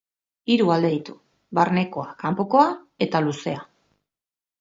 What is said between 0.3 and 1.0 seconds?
Hiru alde